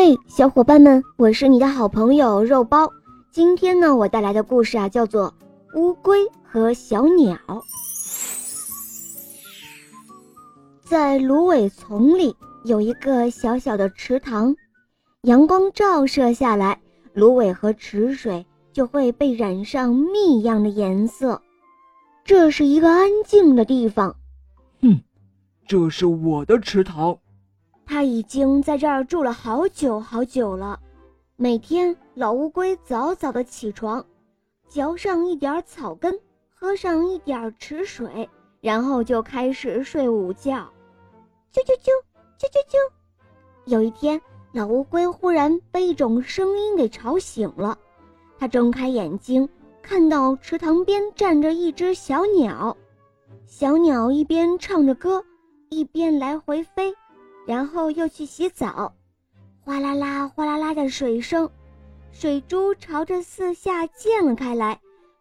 [0.00, 2.88] 嘿，小伙伴们，我是你的好朋友肉包。
[3.32, 5.34] 今天呢，我带来的故事啊，叫做
[5.76, 7.36] 《乌龟和小鸟》。
[10.84, 12.32] 在芦苇丛里
[12.64, 14.54] 有一个小小的池塘，
[15.22, 16.80] 阳光照射下来，
[17.12, 21.42] 芦苇和池水就会被染上蜜一样的颜色。
[22.24, 24.14] 这是一个安静的地方。
[24.80, 25.00] 哼，
[25.66, 27.18] 这是我的池塘。
[27.88, 30.78] 他已经在这儿住了好久好久了。
[31.36, 34.04] 每天，老乌龟早早的起床，
[34.68, 36.14] 嚼上一点草根，
[36.54, 38.28] 喝上一点池水，
[38.60, 40.70] 然后就开始睡午觉。
[41.50, 41.88] 啾啾啾，
[42.38, 42.76] 啾啾啾。
[43.64, 44.20] 有一天，
[44.52, 47.78] 老乌龟忽然被一种声音给吵醒了。
[48.38, 49.48] 它睁开眼睛，
[49.80, 52.76] 看到池塘边站着一只小鸟，
[53.46, 55.24] 小鸟一边唱着歌，
[55.70, 56.94] 一边来回飞。
[57.48, 58.92] 然后又去洗澡，
[59.64, 61.50] 哗啦啦、哗啦啦的水声，
[62.12, 64.78] 水珠朝着四下溅了开来，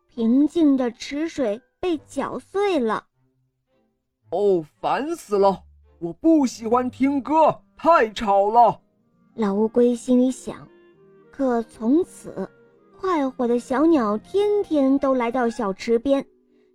[0.09, 3.05] 平静的池水被搅碎了。
[4.31, 5.63] 哦，烦死了！
[5.99, 8.81] 我不喜欢听歌，太吵了。
[9.35, 10.67] 老乌龟心里想。
[11.31, 12.49] 可从此，
[12.99, 16.27] 快活的小鸟天天都来到小池边，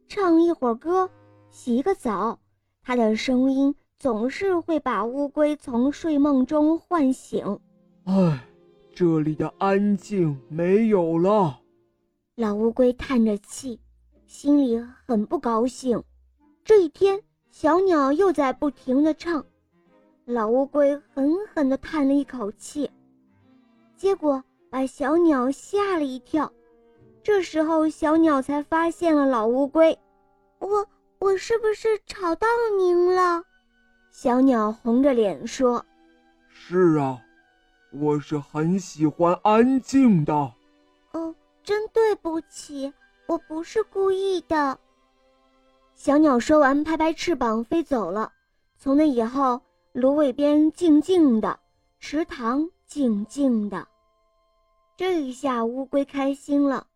[0.08, 1.10] 唱一会儿歌，
[1.50, 2.38] 洗个澡，
[2.82, 3.74] 它的声音。
[4.02, 7.60] 总是会把乌龟从睡梦中唤醒。
[8.02, 8.44] 唉，
[8.92, 11.60] 这里的安静没有了。
[12.34, 13.78] 老乌龟叹着气，
[14.26, 16.02] 心里很不高兴。
[16.64, 19.46] 这一天，小鸟又在不停的唱，
[20.24, 22.90] 老乌龟狠狠地叹了一口气，
[23.96, 26.52] 结果把小鸟吓了一跳。
[27.22, 29.96] 这时候，小鸟才发现了老乌龟
[30.58, 30.84] ：“我，
[31.20, 33.44] 我是不是吵到您了？”
[34.12, 35.84] 小鸟红着脸说
[36.46, 37.18] ：“是啊，
[37.90, 40.52] 我是很喜欢安静的。
[41.12, 42.92] ”“哦，真对不起，
[43.26, 44.78] 我不是故意的。”
[45.96, 48.30] 小鸟说完，拍拍翅膀飞走了。
[48.78, 49.58] 从那以后，
[49.92, 51.58] 芦苇边静静的，
[51.98, 53.88] 池塘静静的。
[54.94, 56.86] 这一下，乌龟开心了，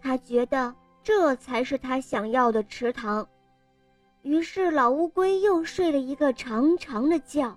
[0.00, 0.72] 它觉得
[1.02, 3.26] 这才是它想要的池塘。
[4.24, 7.54] 于是，老乌龟又睡了一个长长的觉。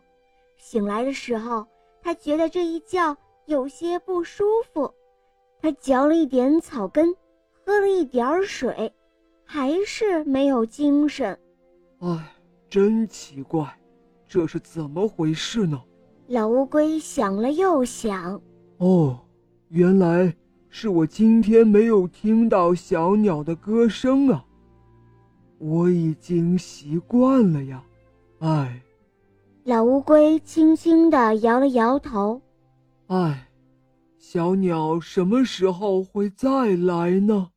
[0.57, 1.66] 醒来的时候，
[2.01, 4.94] 他觉得这一觉有些不舒服。
[5.61, 7.16] 他嚼了一点草根，
[7.66, 8.94] 喝了一点水，
[9.45, 11.39] 还是没有精神。
[12.00, 12.33] 唉，
[12.69, 13.66] 真奇怪，
[14.28, 15.81] 这是怎么回事呢？
[16.28, 18.41] 老乌龟想了又想。
[18.79, 19.17] 哦，
[19.69, 20.35] 原来
[20.67, 24.44] 是我今天没有听到小鸟的歌声啊。
[25.59, 27.84] 我已经习惯了呀，
[28.40, 28.81] 唉。
[29.63, 32.41] 老乌龟轻轻地摇了摇头，
[33.07, 33.50] 唉，
[34.17, 37.50] 小鸟什么时候会再来呢？